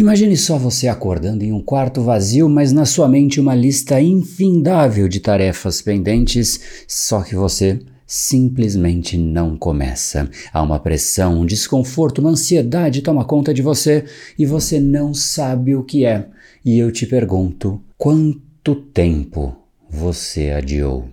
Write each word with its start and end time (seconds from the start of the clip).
Imagine 0.00 0.34
só 0.34 0.56
você 0.56 0.88
acordando 0.88 1.44
em 1.44 1.52
um 1.52 1.60
quarto 1.60 2.00
vazio, 2.00 2.48
mas 2.48 2.72
na 2.72 2.86
sua 2.86 3.06
mente 3.06 3.38
uma 3.38 3.54
lista 3.54 4.00
infindável 4.00 5.06
de 5.06 5.20
tarefas 5.20 5.82
pendentes, 5.82 6.58
só 6.88 7.20
que 7.20 7.34
você 7.34 7.80
simplesmente 8.06 9.18
não 9.18 9.58
começa. 9.58 10.30
Há 10.54 10.62
uma 10.62 10.80
pressão, 10.80 11.42
um 11.42 11.44
desconforto, 11.44 12.20
uma 12.20 12.30
ansiedade 12.30 13.02
toma 13.02 13.26
conta 13.26 13.52
de 13.52 13.60
você 13.60 14.06
e 14.38 14.46
você 14.46 14.80
não 14.80 15.12
sabe 15.12 15.76
o 15.76 15.84
que 15.84 16.06
é. 16.06 16.28
E 16.64 16.78
eu 16.78 16.90
te 16.90 17.04
pergunto: 17.04 17.78
quanto 17.98 18.74
tempo 18.74 19.54
você 19.86 20.48
adiou? 20.48 21.10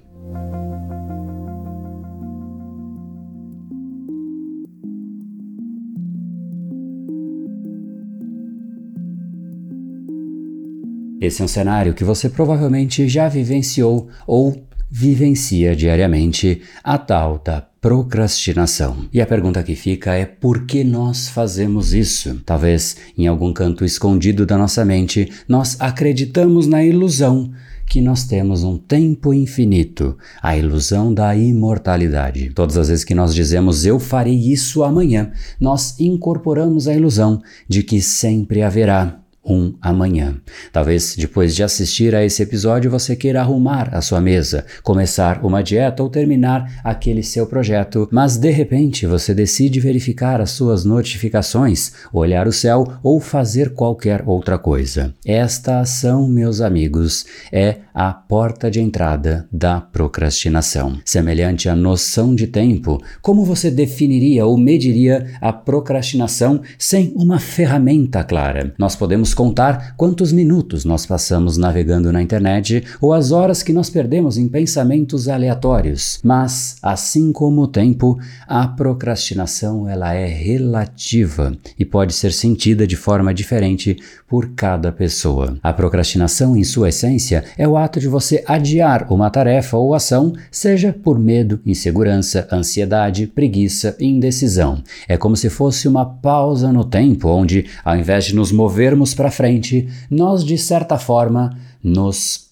Esse 11.28 11.42
é 11.42 11.46
um 11.46 11.48
cenário 11.50 11.94
que 11.94 12.06
você 12.06 12.30
provavelmente 12.30 13.06
já 13.10 13.28
vivenciou 13.28 14.08
ou 14.26 14.64
vivencia 14.90 15.76
diariamente, 15.76 16.62
a 16.82 16.98
tal 16.98 17.42
da 17.44 17.60
procrastinação. 17.60 19.10
E 19.12 19.20
a 19.20 19.26
pergunta 19.26 19.62
que 19.62 19.76
fica 19.76 20.14
é 20.14 20.26
por 20.26 20.66
que 20.66 20.86
nós 20.86 21.28
fazemos 21.28 21.94
isso? 21.94 22.42
Talvez 22.46 22.96
em 23.18 23.28
algum 23.28 23.52
canto 23.52 23.84
escondido 23.84 24.46
da 24.46 24.58
nossa 24.58 24.86
mente 24.86 25.30
nós 25.50 25.76
acreditamos 25.82 26.66
na 26.66 26.82
ilusão 26.82 27.52
que 27.86 28.00
nós 28.00 28.24
temos 28.24 28.64
um 28.64 28.78
tempo 28.78 29.34
infinito, 29.34 30.18
a 30.42 30.56
ilusão 30.56 31.14
da 31.14 31.36
imortalidade. 31.36 32.52
Todas 32.52 32.78
as 32.78 32.88
vezes 32.88 33.04
que 33.04 33.14
nós 33.14 33.36
dizemos 33.36 33.86
eu 33.86 34.00
farei 34.00 34.50
isso 34.50 34.82
amanhã, 34.82 35.30
nós 35.60 36.00
incorporamos 36.00 36.88
a 36.88 36.94
ilusão 36.94 37.42
de 37.68 37.84
que 37.84 38.02
sempre 38.02 38.62
haverá 38.62 39.20
um 39.48 39.74
amanhã. 39.82 40.36
Talvez 40.72 41.16
depois 41.16 41.56
de 41.56 41.64
assistir 41.64 42.14
a 42.14 42.24
esse 42.24 42.44
episódio 42.44 42.92
você 42.92 43.16
queira 43.16 43.42
arrumar 43.42 43.90
a 43.94 44.02
sua 44.02 44.20
mesa, 44.20 44.66
começar 44.84 45.44
uma 45.44 45.64
dieta 45.64 46.04
ou 46.04 46.10
terminar 46.10 46.82
aquele 46.84 47.24
seu 47.24 47.48
projeto, 47.48 48.08
mas 48.12 48.38
de 48.38 48.52
repente 48.52 49.06
você 49.06 49.34
decide 49.34 49.80
verificar 49.80 50.42
as 50.42 50.52
suas 50.52 50.84
notificações, 50.84 51.94
olhar 52.12 52.48
o 52.48 52.52
céu 52.52 52.86
ou 53.02 53.20
fazer 53.20 53.74
qualquer 53.74 54.24
outra 54.26 54.58
coisa. 54.58 55.14
Esta 55.26 55.80
ação, 55.80 56.28
meus 56.28 56.62
amigos, 56.62 57.26
é 57.52 57.78
a 57.94 58.14
porta 58.14 58.70
de 58.70 58.80
entrada 58.80 59.48
da 59.52 59.82
procrastinação. 59.82 61.00
Semelhante 61.04 61.68
à 61.68 61.76
noção 61.76 62.36
de 62.36 62.48
tempo, 62.48 63.02
como 63.22 63.44
você 63.44 63.72
definiria 63.72 64.46
ou 64.46 64.58
mediria 64.58 65.32
a 65.42 65.52
procrastinação 65.52 66.62
sem 66.78 67.12
uma 67.16 67.40
ferramenta 67.40 68.24
clara? 68.24 68.74
Nós 68.78 68.96
podemos 68.96 69.34
contar 69.38 69.94
quantos 69.96 70.32
minutos 70.32 70.84
nós 70.84 71.06
passamos 71.06 71.58
navegando 71.58 72.12
na 72.12 72.24
internet 72.24 72.84
ou 73.00 73.14
as 73.14 73.32
horas 73.32 73.62
que 73.62 73.72
nós 73.72 73.88
perdemos 73.88 74.36
em 74.36 74.48
pensamentos 74.48 75.30
aleatórios. 75.30 76.20
Mas, 76.24 76.78
assim 76.82 77.32
como 77.32 77.62
o 77.62 77.68
tempo, 77.68 78.18
a 78.48 78.68
procrastinação 78.68 79.88
ela 79.88 80.12
é 80.12 80.26
relativa 80.26 81.56
e 81.78 81.86
pode 81.86 82.14
ser 82.14 82.34
sentida 82.34 82.88
de 82.88 82.96
forma 82.96 83.32
diferente 83.32 83.98
por 84.28 84.50
cada 84.56 84.92
pessoa. 84.92 85.58
A 85.62 85.72
procrastinação, 85.72 86.58
em 86.58 86.64
sua 86.64 86.90
essência, 86.90 87.44
é 87.58 87.68
o 87.68 87.78
ato 87.78 88.00
de 88.00 88.08
você 88.08 88.44
adiar 88.48 89.06
uma 89.14 89.30
tarefa 89.30 89.78
ou 89.78 89.94
ação, 89.94 90.34
seja 90.50 90.92
por 90.92 91.20
medo, 91.20 91.60
insegurança, 91.64 92.48
ansiedade, 92.52 93.28
preguiça 93.28 93.96
indecisão. 94.00 94.82
É 95.08 95.16
como 95.16 95.36
se 95.36 95.50
fosse 95.50 95.88
uma 95.88 96.06
pausa 96.06 96.74
no 96.74 96.84
tempo, 96.84 97.30
onde, 97.30 97.68
ao 97.86 97.96
invés 97.96 98.26
de 98.26 98.36
nos 98.36 98.52
movermos 98.52 99.14
para 99.14 99.27
para 99.28 99.32
frente, 99.32 99.90
nós 100.10 100.44
de 100.44 100.58
certa 100.58 100.98
forma 100.98 101.58
nos 101.84 102.48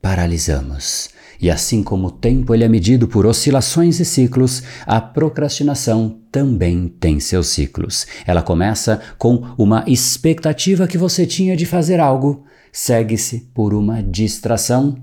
paralisamos. 0.00 1.08
E 1.40 1.50
assim 1.50 1.82
como 1.82 2.08
o 2.08 2.10
tempo 2.10 2.54
ele 2.54 2.64
é 2.64 2.68
medido 2.68 3.08
por 3.08 3.24
oscilações 3.24 3.98
e 3.98 4.04
ciclos, 4.04 4.62
a 4.86 5.00
procrastinação 5.00 6.18
também 6.30 6.86
tem 6.86 7.18
seus 7.18 7.48
ciclos. 7.48 8.06
Ela 8.26 8.42
começa 8.42 9.00
com 9.16 9.42
uma 9.56 9.84
expectativa 9.86 10.86
que 10.86 10.98
você 10.98 11.24
tinha 11.24 11.56
de 11.56 11.64
fazer 11.64 11.98
algo, 11.98 12.44
segue-se 12.70 13.48
por 13.54 13.72
uma 13.72 14.02
distração, 14.02 14.96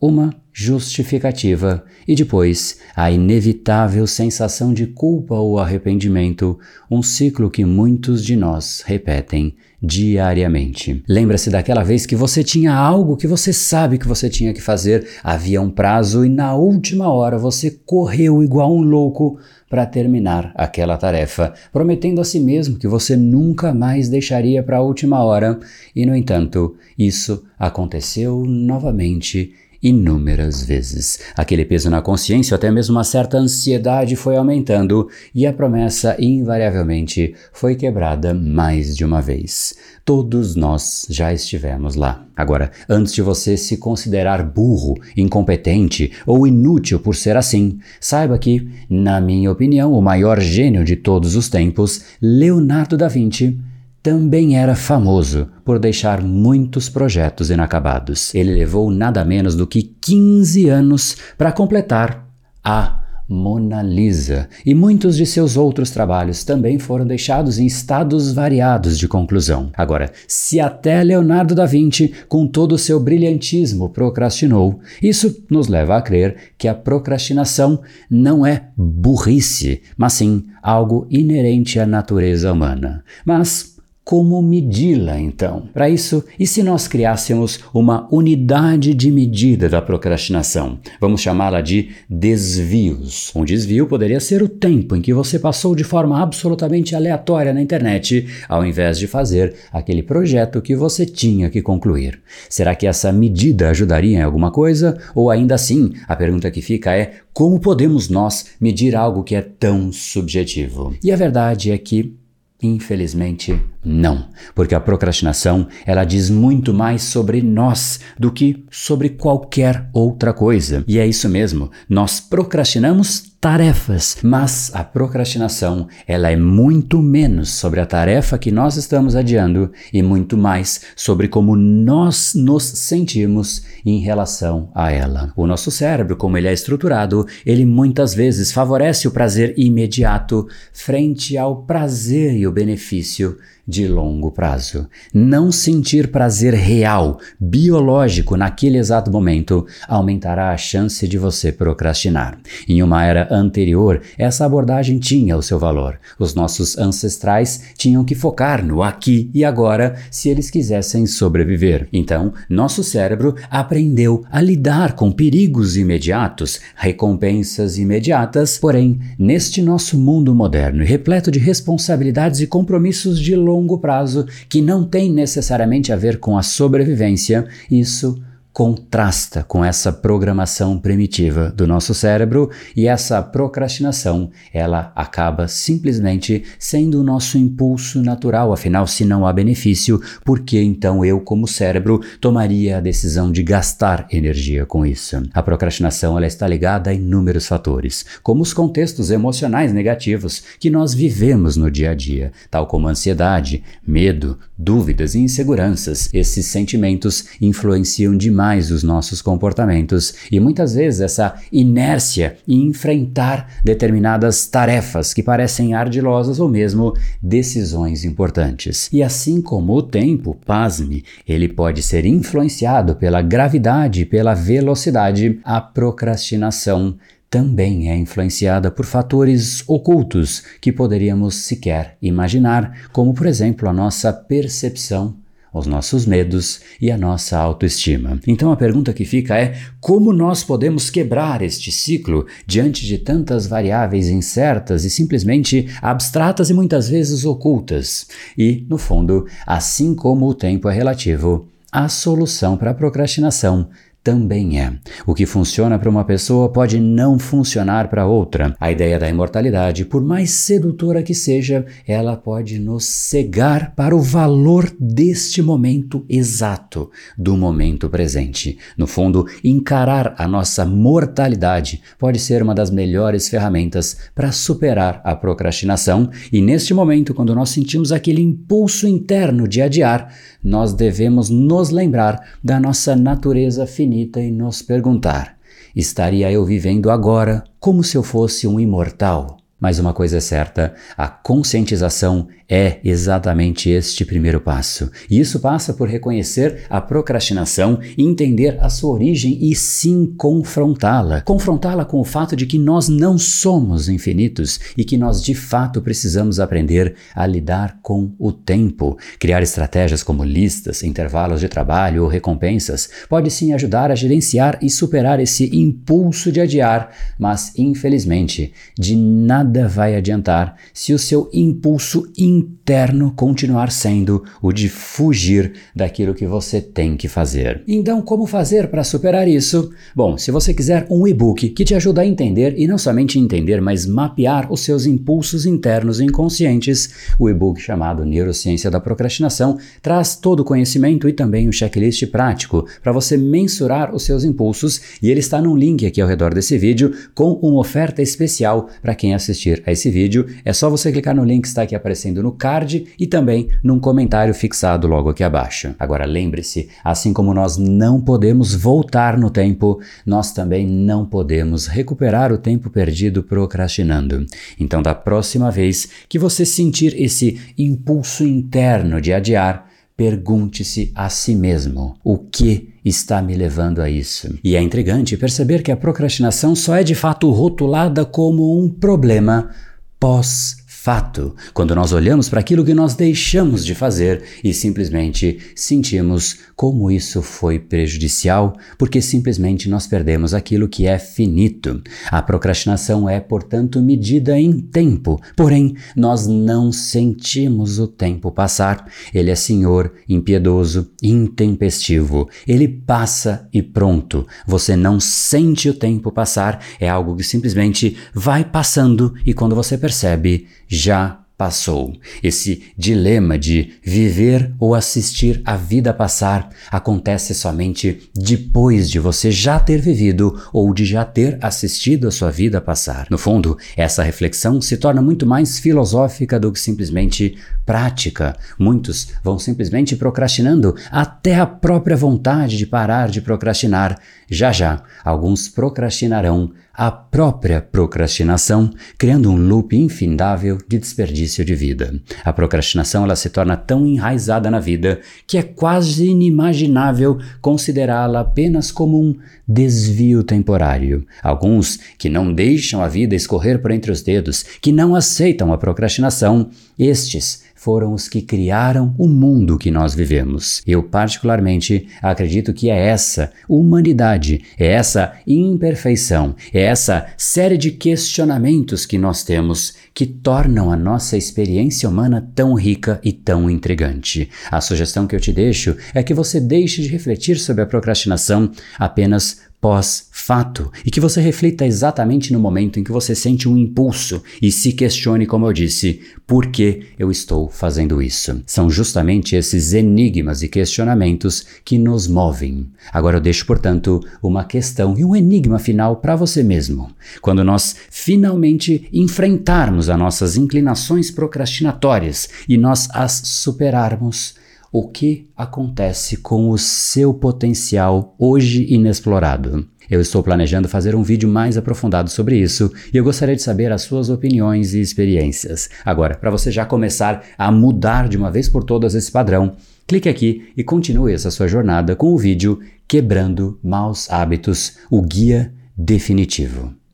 uma 0.00 0.34
justificativa 0.52 1.84
e 2.08 2.14
depois 2.14 2.80
a 2.94 3.10
inevitável 3.10 4.06
sensação 4.06 4.72
de 4.72 4.86
culpa 4.86 5.34
ou 5.34 5.58
arrependimento, 5.58 6.58
um 6.90 7.02
ciclo 7.02 7.50
que 7.50 7.64
muitos 7.64 8.24
de 8.24 8.36
nós 8.36 8.82
repetem 8.86 9.54
diariamente. 9.82 11.02
Lembra-se 11.06 11.50
daquela 11.50 11.84
vez 11.84 12.06
que 12.06 12.16
você 12.16 12.42
tinha 12.42 12.74
algo 12.74 13.16
que 13.16 13.26
você 13.26 13.52
sabe 13.52 13.98
que 13.98 14.08
você 14.08 14.30
tinha 14.30 14.54
que 14.54 14.62
fazer, 14.62 15.06
havia 15.22 15.60
um 15.60 15.70
prazo 15.70 16.24
e 16.24 16.28
na 16.28 16.54
última 16.54 17.12
hora 17.12 17.38
você 17.38 17.70
correu 17.84 18.42
igual 18.42 18.74
um 18.74 18.80
louco 18.80 19.38
para 19.68 19.84
terminar 19.84 20.52
aquela 20.54 20.96
tarefa, 20.96 21.52
prometendo 21.72 22.20
a 22.20 22.24
si 22.24 22.40
mesmo 22.40 22.78
que 22.78 22.88
você 22.88 23.16
nunca 23.16 23.74
mais 23.74 24.08
deixaria 24.08 24.62
para 24.62 24.78
a 24.78 24.82
última 24.82 25.22
hora, 25.22 25.58
e 25.94 26.06
no 26.06 26.16
entanto, 26.16 26.76
isso 26.96 27.44
aconteceu 27.58 28.44
novamente 28.46 29.52
inúmeras 29.82 30.64
vezes. 30.64 31.20
Aquele 31.36 31.64
peso 31.64 31.90
na 31.90 32.02
consciência, 32.02 32.54
até 32.54 32.70
mesmo 32.70 32.96
uma 32.96 33.04
certa 33.04 33.38
ansiedade 33.38 34.16
foi 34.16 34.36
aumentando 34.36 35.08
e 35.34 35.46
a 35.46 35.52
promessa 35.52 36.16
invariavelmente 36.18 37.34
foi 37.52 37.74
quebrada 37.74 38.34
mais 38.34 38.96
de 38.96 39.04
uma 39.04 39.20
vez. 39.20 39.74
Todos 40.04 40.54
nós 40.54 41.06
já 41.10 41.32
estivemos 41.32 41.94
lá. 41.96 42.24
Agora, 42.36 42.70
antes 42.88 43.12
de 43.12 43.22
você 43.22 43.56
se 43.56 43.76
considerar 43.76 44.44
burro, 44.44 44.94
incompetente 45.16 46.12
ou 46.26 46.46
inútil 46.46 47.00
por 47.00 47.16
ser 47.16 47.36
assim, 47.36 47.78
saiba 48.00 48.38
que, 48.38 48.68
na 48.88 49.20
minha 49.20 49.50
opinião, 49.50 49.92
o 49.92 50.02
maior 50.02 50.40
gênio 50.40 50.84
de 50.84 50.96
todos 50.96 51.34
os 51.34 51.48
tempos, 51.48 52.02
Leonardo 52.20 52.96
da 52.96 53.08
Vinci, 53.08 53.58
também 54.06 54.56
era 54.56 54.76
famoso 54.76 55.48
por 55.64 55.80
deixar 55.80 56.22
muitos 56.22 56.88
projetos 56.88 57.50
inacabados. 57.50 58.32
Ele 58.36 58.54
levou 58.54 58.88
nada 58.88 59.24
menos 59.24 59.56
do 59.56 59.66
que 59.66 59.82
15 59.82 60.68
anos 60.68 61.16
para 61.36 61.50
completar 61.50 62.24
a 62.62 63.02
Mona 63.28 63.82
Lisa, 63.82 64.48
e 64.64 64.72
muitos 64.76 65.16
de 65.16 65.26
seus 65.26 65.56
outros 65.56 65.90
trabalhos 65.90 66.44
também 66.44 66.78
foram 66.78 67.04
deixados 67.04 67.58
em 67.58 67.66
estados 67.66 68.32
variados 68.32 68.96
de 68.96 69.08
conclusão. 69.08 69.70
Agora, 69.76 70.12
se 70.28 70.60
até 70.60 71.02
Leonardo 71.02 71.52
da 71.52 71.66
Vinci, 71.66 72.12
com 72.28 72.46
todo 72.46 72.76
o 72.76 72.78
seu 72.78 73.00
brilhantismo, 73.00 73.88
procrastinou, 73.88 74.78
isso 75.02 75.44
nos 75.50 75.66
leva 75.66 75.96
a 75.96 76.00
crer 76.00 76.36
que 76.56 76.68
a 76.68 76.74
procrastinação 76.74 77.80
não 78.08 78.46
é 78.46 78.68
burrice, 78.76 79.82
mas 79.96 80.12
sim 80.12 80.44
algo 80.62 81.08
inerente 81.10 81.80
à 81.80 81.84
natureza 81.84 82.52
humana. 82.52 83.02
Mas 83.24 83.75
como 84.06 84.40
medi-la 84.40 85.18
então? 85.18 85.68
Para 85.74 85.90
isso, 85.90 86.24
e 86.38 86.46
se 86.46 86.62
nós 86.62 86.86
criássemos 86.86 87.58
uma 87.74 88.06
unidade 88.14 88.94
de 88.94 89.10
medida 89.10 89.68
da 89.68 89.82
procrastinação? 89.82 90.78
Vamos 91.00 91.20
chamá-la 91.20 91.60
de 91.60 91.90
desvios. 92.08 93.32
Um 93.34 93.44
desvio 93.44 93.88
poderia 93.88 94.20
ser 94.20 94.44
o 94.44 94.48
tempo 94.48 94.94
em 94.94 95.02
que 95.02 95.12
você 95.12 95.40
passou 95.40 95.74
de 95.74 95.82
forma 95.82 96.22
absolutamente 96.22 96.94
aleatória 96.94 97.52
na 97.52 97.60
internet, 97.60 98.28
ao 98.48 98.64
invés 98.64 98.96
de 98.96 99.08
fazer 99.08 99.56
aquele 99.72 100.04
projeto 100.04 100.62
que 100.62 100.76
você 100.76 101.04
tinha 101.04 101.50
que 101.50 101.60
concluir. 101.60 102.20
Será 102.48 102.76
que 102.76 102.86
essa 102.86 103.10
medida 103.10 103.70
ajudaria 103.70 104.18
em 104.18 104.22
alguma 104.22 104.52
coisa? 104.52 104.96
Ou 105.16 105.32
ainda 105.32 105.56
assim, 105.56 105.94
a 106.06 106.14
pergunta 106.14 106.48
que 106.48 106.62
fica 106.62 106.94
é: 106.94 107.14
como 107.34 107.58
podemos 107.58 108.08
nós 108.08 108.50
medir 108.60 108.94
algo 108.94 109.24
que 109.24 109.34
é 109.34 109.42
tão 109.42 109.90
subjetivo? 109.90 110.94
E 111.02 111.10
a 111.10 111.16
verdade 111.16 111.72
é 111.72 111.78
que 111.78 112.14
Infelizmente, 112.62 113.60
não, 113.84 114.28
porque 114.54 114.74
a 114.74 114.80
procrastinação 114.80 115.68
ela 115.84 116.04
diz 116.04 116.30
muito 116.30 116.72
mais 116.72 117.02
sobre 117.02 117.42
nós 117.42 118.00
do 118.18 118.32
que 118.32 118.64
sobre 118.70 119.10
qualquer 119.10 119.88
outra 119.92 120.32
coisa. 120.32 120.82
E 120.88 120.98
é 120.98 121.06
isso 121.06 121.28
mesmo, 121.28 121.70
nós 121.88 122.18
procrastinamos 122.18 123.35
tarefas, 123.46 124.16
mas 124.24 124.72
a 124.74 124.82
procrastinação, 124.82 125.86
ela 126.04 126.32
é 126.32 126.34
muito 126.34 127.00
menos 127.00 127.50
sobre 127.50 127.78
a 127.78 127.86
tarefa 127.86 128.36
que 128.36 128.50
nós 128.50 128.76
estamos 128.76 129.14
adiando 129.14 129.70
e 129.92 130.02
muito 130.02 130.36
mais 130.36 130.80
sobre 130.96 131.28
como 131.28 131.54
nós 131.54 132.34
nos 132.34 132.64
sentimos 132.64 133.62
em 133.84 134.00
relação 134.00 134.68
a 134.74 134.90
ela. 134.90 135.32
O 135.36 135.46
nosso 135.46 135.70
cérebro, 135.70 136.16
como 136.16 136.36
ele 136.36 136.48
é 136.48 136.52
estruturado, 136.52 137.24
ele 137.46 137.64
muitas 137.64 138.12
vezes 138.12 138.50
favorece 138.50 139.06
o 139.06 139.12
prazer 139.12 139.54
imediato 139.56 140.48
frente 140.72 141.38
ao 141.38 141.62
prazer 141.62 142.34
e 142.34 142.48
o 142.48 142.52
benefício 142.52 143.38
de 143.66 143.88
longo 143.88 144.30
prazo. 144.30 144.88
Não 145.12 145.50
sentir 145.50 146.08
prazer 146.08 146.54
real, 146.54 147.18
biológico 147.40 148.36
naquele 148.36 148.78
exato 148.78 149.10
momento 149.10 149.66
aumentará 149.88 150.50
a 150.50 150.56
chance 150.56 151.06
de 151.08 151.18
você 151.18 151.50
procrastinar. 151.50 152.38
Em 152.68 152.82
uma 152.82 153.04
era 153.04 153.26
anterior, 153.36 154.00
essa 154.16 154.44
abordagem 154.44 154.98
tinha 154.98 155.36
o 155.36 155.42
seu 155.42 155.58
valor. 155.58 155.98
Os 156.18 156.34
nossos 156.34 156.78
ancestrais 156.78 157.60
tinham 157.76 158.04
que 158.04 158.14
focar 158.14 158.64
no 158.64 158.82
aqui 158.82 159.30
e 159.34 159.44
agora 159.44 159.96
se 160.10 160.28
eles 160.28 160.50
quisessem 160.50 161.06
sobreviver. 161.06 161.88
Então, 161.92 162.32
nosso 162.48 162.82
cérebro 162.82 163.34
aprendeu 163.50 164.24
a 164.30 164.40
lidar 164.40 164.94
com 164.94 165.12
perigos 165.12 165.76
imediatos, 165.76 166.60
recompensas 166.74 167.78
imediatas, 167.78 168.58
porém, 168.58 168.98
neste 169.18 169.60
nosso 169.60 169.98
mundo 169.98 170.34
moderno 170.34 170.86
repleto 170.86 171.30
de 171.30 171.38
responsabilidades 171.38 172.40
e 172.40 172.46
compromissos 172.46 173.20
de 173.20 173.34
longo 173.36 173.78
prazo 173.78 174.26
que 174.48 174.62
não 174.62 174.84
têm 174.84 175.12
necessariamente 175.12 175.92
a 175.92 175.96
ver 175.96 176.18
com 176.18 176.38
a 176.38 176.42
sobrevivência, 176.42 177.46
isso 177.70 178.18
contrasta 178.56 179.42
com 179.42 179.62
essa 179.62 179.92
programação 179.92 180.78
primitiva 180.78 181.52
do 181.54 181.66
nosso 181.66 181.92
cérebro 181.92 182.50
e 182.74 182.86
essa 182.86 183.20
procrastinação, 183.20 184.30
ela 184.50 184.90
acaba 184.96 185.46
simplesmente 185.46 186.42
sendo 186.58 186.98
o 186.98 187.04
nosso 187.04 187.36
impulso 187.36 188.00
natural, 188.00 188.54
afinal, 188.54 188.86
se 188.86 189.04
não 189.04 189.26
há 189.26 189.32
benefício, 189.34 190.00
por 190.24 190.40
que 190.40 190.58
então 190.58 191.04
eu, 191.04 191.20
como 191.20 191.46
cérebro, 191.46 192.00
tomaria 192.18 192.78
a 192.78 192.80
decisão 192.80 193.30
de 193.30 193.42
gastar 193.42 194.06
energia 194.10 194.64
com 194.64 194.86
isso? 194.86 195.22
A 195.34 195.42
procrastinação 195.42 196.16
ela 196.16 196.26
está 196.26 196.48
ligada 196.48 196.88
a 196.88 196.94
inúmeros 196.94 197.46
fatores, 197.46 198.06
como 198.22 198.40
os 198.40 198.54
contextos 198.54 199.10
emocionais 199.10 199.70
negativos 199.70 200.42
que 200.58 200.70
nós 200.70 200.94
vivemos 200.94 201.58
no 201.58 201.70
dia 201.70 201.90
a 201.90 201.94
dia, 201.94 202.32
tal 202.50 202.66
como 202.66 202.88
ansiedade, 202.88 203.62
medo, 203.86 204.38
dúvidas 204.56 205.14
e 205.14 205.18
inseguranças. 205.18 206.08
Esses 206.14 206.46
sentimentos 206.46 207.26
influenciam 207.38 208.16
demais 208.16 208.45
mais 208.46 208.70
os 208.70 208.84
nossos 208.84 209.20
comportamentos 209.20 210.14
e 210.30 210.38
muitas 210.38 210.74
vezes 210.74 211.00
essa 211.00 211.34
inércia 211.50 212.36
em 212.46 212.68
enfrentar 212.68 213.48
determinadas 213.64 214.46
tarefas 214.46 215.12
que 215.12 215.20
parecem 215.20 215.74
ardilosas 215.74 216.38
ou 216.38 216.48
mesmo 216.48 216.94
decisões 217.20 218.04
importantes. 218.04 218.88
E 218.92 219.02
assim 219.02 219.42
como 219.42 219.74
o 219.74 219.82
tempo, 219.82 220.36
pasme, 220.46 221.02
ele 221.26 221.48
pode 221.48 221.82
ser 221.82 222.06
influenciado 222.06 222.94
pela 222.94 223.20
gravidade 223.20 224.06
pela 224.06 224.32
velocidade, 224.32 225.40
a 225.42 225.60
procrastinação 225.60 226.96
também 227.28 227.90
é 227.90 227.96
influenciada 227.96 228.70
por 228.70 228.86
fatores 228.86 229.64
ocultos 229.66 230.44
que 230.60 230.70
poderíamos 230.70 231.34
sequer 231.34 231.96
imaginar, 232.00 232.88
como 232.92 233.12
por 233.12 233.26
exemplo 233.26 233.68
a 233.68 233.72
nossa 233.72 234.12
percepção 234.12 235.25
os 235.58 235.66
nossos 235.66 236.06
medos 236.06 236.60
e 236.80 236.90
a 236.90 236.98
nossa 236.98 237.38
autoestima. 237.38 238.20
Então 238.26 238.52
a 238.52 238.56
pergunta 238.56 238.92
que 238.92 239.04
fica 239.04 239.36
é: 239.36 239.56
como 239.80 240.12
nós 240.12 240.42
podemos 240.42 240.90
quebrar 240.90 241.42
este 241.42 241.70
ciclo 241.72 242.26
diante 242.46 242.84
de 242.86 242.98
tantas 242.98 243.46
variáveis 243.46 244.08
incertas 244.08 244.84
e 244.84 244.90
simplesmente 244.90 245.68
abstratas 245.80 246.50
e 246.50 246.54
muitas 246.54 246.88
vezes 246.88 247.24
ocultas? 247.24 248.06
E, 248.36 248.66
no 248.68 248.78
fundo, 248.78 249.26
assim 249.46 249.94
como 249.94 250.26
o 250.26 250.34
tempo 250.34 250.68
é 250.68 250.74
relativo, 250.74 251.48
a 251.70 251.88
solução 251.88 252.56
para 252.56 252.70
a 252.70 252.74
procrastinação 252.74 253.68
também 254.06 254.60
é. 254.60 254.72
O 255.04 255.12
que 255.12 255.26
funciona 255.26 255.80
para 255.80 255.90
uma 255.90 256.04
pessoa 256.04 256.48
pode 256.48 256.78
não 256.78 257.18
funcionar 257.18 257.88
para 257.88 258.06
outra. 258.06 258.54
A 258.60 258.70
ideia 258.70 259.00
da 259.00 259.08
imortalidade, 259.08 259.84
por 259.84 260.00
mais 260.00 260.30
sedutora 260.30 261.02
que 261.02 261.12
seja, 261.12 261.66
ela 261.84 262.16
pode 262.16 262.60
nos 262.60 262.84
cegar 262.84 263.74
para 263.74 263.96
o 263.96 264.00
valor 264.00 264.72
deste 264.78 265.42
momento 265.42 266.06
exato, 266.08 266.88
do 267.18 267.36
momento 267.36 267.90
presente. 267.90 268.56
No 268.78 268.86
fundo, 268.86 269.26
encarar 269.42 270.14
a 270.16 270.28
nossa 270.28 270.64
mortalidade 270.64 271.82
pode 271.98 272.20
ser 272.20 272.44
uma 272.44 272.54
das 272.54 272.70
melhores 272.70 273.28
ferramentas 273.28 273.96
para 274.14 274.30
superar 274.30 275.00
a 275.02 275.16
procrastinação, 275.16 276.08
e 276.32 276.40
neste 276.40 276.72
momento, 276.72 277.12
quando 277.12 277.34
nós 277.34 277.48
sentimos 277.48 277.90
aquele 277.90 278.22
impulso 278.22 278.86
interno 278.86 279.48
de 279.48 279.60
adiar, 279.60 280.14
nós 280.44 280.72
devemos 280.72 281.28
nos 281.28 281.70
lembrar 281.70 282.20
da 282.40 282.60
nossa 282.60 282.94
natureza 282.94 283.66
finita 283.66 283.95
e 284.02 284.30
nos 284.30 284.62
perguntar: 284.62 285.38
estaria 285.74 286.30
eu 286.30 286.44
vivendo 286.44 286.90
agora 286.90 287.44
como 287.58 287.82
se 287.82 287.96
eu 287.96 288.02
fosse 288.02 288.46
um 288.46 288.60
imortal? 288.60 289.38
Mas 289.58 289.78
uma 289.78 289.94
coisa 289.94 290.18
é 290.18 290.20
certa: 290.20 290.74
a 290.96 291.08
conscientização 291.08 292.28
é 292.48 292.78
exatamente 292.84 293.68
este 293.70 294.04
primeiro 294.04 294.40
passo. 294.40 294.90
E 295.10 295.18
isso 295.18 295.40
passa 295.40 295.72
por 295.72 295.88
reconhecer 295.88 296.64
a 296.70 296.80
procrastinação, 296.80 297.80
entender 297.98 298.56
a 298.60 298.68
sua 298.68 298.92
origem 298.92 299.38
e 299.40 299.54
sim 299.56 300.14
confrontá-la. 300.16 301.22
Confrontá-la 301.22 301.84
com 301.84 301.98
o 301.98 302.04
fato 302.04 302.36
de 302.36 302.46
que 302.46 302.58
nós 302.58 302.88
não 302.88 303.18
somos 303.18 303.88
infinitos 303.88 304.60
e 304.76 304.84
que 304.84 304.96
nós 304.96 305.20
de 305.22 305.34
fato 305.34 305.80
precisamos 305.80 306.38
aprender 306.38 306.94
a 307.14 307.26
lidar 307.26 307.80
com 307.82 308.12
o 308.18 308.30
tempo. 308.30 308.96
Criar 309.18 309.42
estratégias 309.42 310.02
como 310.02 310.22
listas, 310.22 310.84
intervalos 310.84 311.40
de 311.40 311.48
trabalho 311.48 312.04
ou 312.04 312.08
recompensas 312.08 312.88
pode 313.08 313.30
sim 313.30 313.52
ajudar 313.54 313.90
a 313.90 313.94
gerenciar 313.94 314.58
e 314.62 314.70
superar 314.70 315.18
esse 315.18 315.56
impulso 315.56 316.30
de 316.30 316.40
adiar, 316.40 316.90
mas 317.18 317.52
infelizmente 317.56 318.52
de 318.78 318.94
nada 318.94 319.45
vai 319.68 319.94
adiantar 319.94 320.56
se 320.72 320.92
o 320.92 320.98
seu 320.98 321.28
impulso 321.32 322.10
interno 322.16 323.12
continuar 323.14 323.70
sendo 323.70 324.24
o 324.42 324.52
de 324.52 324.68
fugir 324.68 325.52
daquilo 325.74 326.14
que 326.14 326.26
você 326.26 326.60
tem 326.60 326.96
que 326.96 327.08
fazer. 327.08 327.62
Então, 327.66 328.02
como 328.02 328.26
fazer 328.26 328.68
para 328.68 328.84
superar 328.84 329.28
isso? 329.28 329.70
Bom, 329.94 330.16
se 330.18 330.30
você 330.30 330.52
quiser 330.52 330.86
um 330.90 331.06
e-book 331.06 331.48
que 331.50 331.64
te 331.64 331.74
ajuda 331.74 332.02
a 332.02 332.06
entender 332.06 332.54
e 332.56 332.66
não 332.66 332.78
somente 332.78 333.18
entender, 333.18 333.60
mas 333.60 333.86
mapear 333.86 334.52
os 334.52 334.60
seus 334.60 334.86
impulsos 334.86 335.46
internos 335.46 336.00
inconscientes, 336.00 336.90
o 337.18 337.28
e-book 337.28 337.60
chamado 337.60 338.04
Neurociência 338.04 338.70
da 338.70 338.80
Procrastinação 338.80 339.58
traz 339.82 340.16
todo 340.16 340.40
o 340.40 340.44
conhecimento 340.44 341.08
e 341.08 341.12
também 341.12 341.48
um 341.48 341.52
checklist 341.52 342.06
prático 342.06 342.66
para 342.82 342.92
você 342.92 343.16
mensurar 343.16 343.94
os 343.94 344.02
seus 344.02 344.24
impulsos 344.24 344.80
e 345.02 345.10
ele 345.10 345.20
está 345.20 345.40
num 345.40 345.56
link 345.56 345.86
aqui 345.86 346.00
ao 346.00 346.08
redor 346.08 346.34
desse 346.34 346.56
vídeo 346.58 346.92
com 347.14 347.32
uma 347.32 347.60
oferta 347.60 348.02
especial 348.02 348.68
para 348.82 348.94
quem 348.94 349.14
assistir 349.36 349.62
a 349.66 349.72
esse 349.72 349.90
vídeo. 349.90 350.26
É 350.44 350.52
só 350.52 350.70
você 350.70 350.90
clicar 350.90 351.14
no 351.14 351.24
link 351.24 351.42
que 351.42 351.48
está 351.48 351.62
aqui 351.62 351.74
aparecendo 351.74 352.22
no 352.22 352.32
card 352.32 352.86
e 352.98 353.06
também 353.06 353.48
num 353.62 353.78
comentário 353.78 354.34
fixado 354.34 354.88
logo 354.88 355.10
aqui 355.10 355.22
abaixo. 355.22 355.74
Agora 355.78 356.06
lembre-se, 356.06 356.68
assim 356.82 357.12
como 357.12 357.34
nós 357.34 357.58
não 357.58 358.00
podemos 358.00 358.54
voltar 358.54 359.18
no 359.18 359.30
tempo, 359.30 359.80
nós 360.04 360.32
também 360.32 360.66
não 360.66 361.04
podemos 361.04 361.66
recuperar 361.66 362.32
o 362.32 362.38
tempo 362.38 362.70
perdido 362.70 363.22
procrastinando. 363.22 364.26
Então, 364.58 364.82
da 364.82 364.94
próxima 364.94 365.50
vez 365.50 365.88
que 366.08 366.18
você 366.18 366.46
sentir 366.46 366.94
esse 367.00 367.38
impulso 367.58 368.24
interno 368.24 369.00
de 369.00 369.12
adiar, 369.12 369.66
pergunte-se 369.96 370.92
a 370.94 371.08
si 371.08 371.34
mesmo: 371.34 371.96
o 372.04 372.18
que 372.18 372.74
está 372.84 373.22
me 373.22 373.34
levando 373.34 373.80
a 373.80 373.88
isso? 373.88 374.38
E 374.44 374.54
é 374.54 374.62
intrigante 374.62 375.16
perceber 375.16 375.62
que 375.62 375.72
a 375.72 375.76
procrastinação 375.76 376.54
só 376.54 376.76
é 376.76 376.84
de 376.84 376.94
fato 376.94 377.30
rotulada 377.30 378.04
como 378.04 378.60
um 378.60 378.68
problema 378.68 379.50
pós 379.98 380.56
fato, 380.86 381.34
quando 381.52 381.74
nós 381.74 381.92
olhamos 381.92 382.28
para 382.28 382.38
aquilo 382.38 382.64
que 382.64 382.72
nós 382.72 382.94
deixamos 382.94 383.66
de 383.66 383.74
fazer 383.74 384.22
e 384.44 384.54
simplesmente 384.54 385.40
sentimos 385.52 386.38
como 386.54 386.92
isso 386.92 387.22
foi 387.22 387.58
prejudicial, 387.58 388.56
porque 388.78 389.02
simplesmente 389.02 389.68
nós 389.68 389.88
perdemos 389.88 390.32
aquilo 390.32 390.68
que 390.68 390.86
é 390.86 390.96
finito. 390.96 391.82
A 392.08 392.22
procrastinação 392.22 393.08
é, 393.08 393.18
portanto, 393.18 393.82
medida 393.82 394.38
em 394.38 394.60
tempo, 394.60 395.20
porém 395.34 395.74
nós 395.96 396.28
não 396.28 396.70
sentimos 396.70 397.80
o 397.80 397.88
tempo 397.88 398.30
passar. 398.30 398.86
Ele 399.12 399.32
é 399.32 399.34
senhor, 399.34 399.92
impiedoso, 400.08 400.92
intempestivo. 401.02 402.28
Ele 402.46 402.68
passa 402.68 403.48
e 403.52 403.60
pronto. 403.60 404.24
Você 404.46 404.76
não 404.76 405.00
sente 405.00 405.68
o 405.68 405.74
tempo 405.74 406.12
passar, 406.12 406.64
é 406.78 406.88
algo 406.88 407.16
que 407.16 407.24
simplesmente 407.24 407.96
vai 408.14 408.44
passando 408.44 409.12
e 409.26 409.34
quando 409.34 409.56
você 409.56 409.76
percebe, 409.76 410.46
já 410.76 411.26
passou. 411.36 411.92
Esse 412.22 412.62
dilema 412.76 413.38
de 413.38 413.74
viver 413.82 414.54
ou 414.58 414.74
assistir 414.74 415.42
a 415.44 415.54
vida 415.56 415.92
passar 415.92 416.48
acontece 416.70 417.34
somente 417.34 418.10
depois 418.14 418.90
de 418.90 418.98
você 418.98 419.30
já 419.30 419.60
ter 419.60 419.78
vivido 419.78 420.40
ou 420.52 420.72
de 420.72 420.86
já 420.86 421.04
ter 421.04 421.38
assistido 421.42 422.08
a 422.08 422.10
sua 422.10 422.30
vida 422.30 422.60
passar. 422.60 423.06
No 423.10 423.18
fundo, 423.18 423.58
essa 423.76 424.02
reflexão 424.02 424.60
se 424.62 424.78
torna 424.78 425.02
muito 425.02 425.26
mais 425.26 425.58
filosófica 425.58 426.40
do 426.40 426.50
que 426.50 426.58
simplesmente 426.58 427.36
prática. 427.66 428.34
Muitos 428.58 429.08
vão 429.22 429.38
simplesmente 429.38 429.94
procrastinando 429.94 430.74
até 430.90 431.34
a 431.34 431.46
própria 431.46 431.96
vontade 431.96 432.56
de 432.56 432.66
parar 432.66 433.10
de 433.10 433.20
procrastinar. 433.20 433.98
Já 434.30 434.52
já, 434.52 434.82
alguns 435.04 435.48
procrastinarão 435.48 436.52
a 436.76 436.90
própria 436.90 437.60
procrastinação, 437.60 438.70
criando 438.98 439.30
um 439.30 439.36
loop 439.36 439.74
infindável 439.74 440.58
de 440.68 440.78
desperdício 440.78 441.42
de 441.42 441.54
vida. 441.54 441.98
A 442.22 442.32
procrastinação 442.32 443.04
ela 443.04 443.16
se 443.16 443.30
torna 443.30 443.56
tão 443.56 443.86
enraizada 443.86 444.50
na 444.50 444.60
vida 444.60 445.00
que 445.26 445.38
é 445.38 445.42
quase 445.42 446.06
inimaginável 446.06 447.18
considerá-la 447.40 448.20
apenas 448.20 448.70
como 448.70 449.00
um 449.00 449.16
desvio 449.48 450.22
temporário. 450.22 451.06
Alguns 451.22 451.78
que 451.96 452.10
não 452.10 452.32
deixam 452.32 452.82
a 452.82 452.88
vida 452.88 453.14
escorrer 453.14 453.62
por 453.62 453.70
entre 453.70 453.90
os 453.90 454.02
dedos, 454.02 454.44
que 454.60 454.70
não 454.70 454.94
aceitam 454.94 455.52
a 455.52 455.58
procrastinação, 455.58 456.50
estes 456.78 457.46
foram 457.66 457.92
os 457.92 458.08
que 458.08 458.22
criaram 458.22 458.94
o 458.96 459.08
mundo 459.08 459.58
que 459.58 459.72
nós 459.72 459.92
vivemos. 459.92 460.62
Eu, 460.64 460.84
particularmente, 460.84 461.88
acredito 462.00 462.54
que 462.54 462.70
é 462.70 462.78
essa 462.78 463.32
humanidade, 463.48 464.40
é 464.56 464.68
essa 464.68 465.14
imperfeição, 465.26 466.36
é 466.54 466.62
essa 466.62 467.08
série 467.16 467.58
de 467.58 467.72
questionamentos 467.72 468.86
que 468.86 468.96
nós 468.96 469.24
temos 469.24 469.74
que 469.92 470.06
tornam 470.06 470.70
a 470.70 470.76
nossa 470.76 471.16
experiência 471.16 471.88
humana 471.88 472.30
tão 472.36 472.54
rica 472.54 473.00
e 473.02 473.12
tão 473.12 473.50
intrigante. 473.50 474.30
A 474.48 474.60
sugestão 474.60 475.04
que 475.04 475.16
eu 475.16 475.20
te 475.20 475.32
deixo 475.32 475.76
é 475.92 476.04
que 476.04 476.14
você 476.14 476.38
deixe 476.38 476.82
de 476.82 476.88
refletir 476.88 477.36
sobre 477.36 477.64
a 477.64 477.66
procrastinação 477.66 478.48
apenas 478.78 479.40
pós-fato 479.66 480.70
e 480.84 480.92
que 480.92 481.00
você 481.00 481.20
reflita 481.20 481.66
exatamente 481.66 482.32
no 482.32 482.38
momento 482.38 482.78
em 482.78 482.84
que 482.84 482.92
você 482.92 483.16
sente 483.16 483.48
um 483.48 483.56
impulso 483.56 484.22
e 484.40 484.52
se 484.52 484.72
questione, 484.72 485.26
como 485.26 485.44
eu 485.44 485.52
disse, 485.52 486.02
por 486.24 486.46
que 486.46 486.82
eu 486.96 487.10
estou 487.10 487.48
fazendo 487.48 488.00
isso. 488.00 488.40
São 488.46 488.70
justamente 488.70 489.34
esses 489.34 489.72
enigmas 489.72 490.40
e 490.44 490.48
questionamentos 490.48 491.44
que 491.64 491.78
nos 491.78 492.06
movem. 492.06 492.68
Agora 492.92 493.16
eu 493.16 493.20
deixo, 493.20 493.44
portanto, 493.44 494.00
uma 494.22 494.44
questão 494.44 494.96
e 494.96 495.04
um 495.04 495.16
enigma 495.16 495.58
final 495.58 495.96
para 495.96 496.14
você 496.14 496.44
mesmo. 496.44 496.88
Quando 497.20 497.42
nós 497.42 497.74
finalmente 497.90 498.88
enfrentarmos 498.92 499.90
as 499.90 499.98
nossas 499.98 500.36
inclinações 500.36 501.10
procrastinatórias 501.10 502.28
e 502.48 502.56
nós 502.56 502.88
as 502.92 503.20
superarmos, 503.24 504.36
o 504.72 504.88
que 504.88 505.28
acontece 505.36 506.18
com 506.18 506.50
o 506.50 506.58
seu 506.58 507.14
potencial 507.14 508.14
hoje 508.18 508.66
inexplorado. 508.68 509.66
Eu 509.88 510.00
estou 510.00 510.22
planejando 510.22 510.68
fazer 510.68 510.94
um 510.96 511.02
vídeo 511.02 511.28
mais 511.28 511.56
aprofundado 511.56 512.10
sobre 512.10 512.36
isso 512.36 512.72
e 512.92 512.96
eu 512.96 513.04
gostaria 513.04 513.36
de 513.36 513.42
saber 513.42 513.70
as 513.70 513.82
suas 513.82 514.10
opiniões 514.10 514.74
e 514.74 514.80
experiências. 514.80 515.70
Agora, 515.84 516.16
para 516.16 516.30
você 516.30 516.50
já 516.50 516.64
começar 516.64 517.24
a 517.38 517.52
mudar 517.52 518.08
de 518.08 518.16
uma 518.16 518.30
vez 518.30 518.48
por 518.48 518.64
todas 518.64 518.94
esse 518.94 519.10
padrão, 519.10 519.56
clique 519.86 520.08
aqui 520.08 520.52
e 520.56 520.64
continue 520.64 521.12
essa 521.12 521.30
sua 521.30 521.46
jornada 521.46 521.94
com 521.94 522.12
o 522.12 522.18
vídeo 522.18 522.60
Quebrando 522.88 523.58
Maus 523.62 524.10
Hábitos, 524.10 524.78
o 524.90 525.00
Guia 525.02 525.52
Definitivo. 525.76 526.85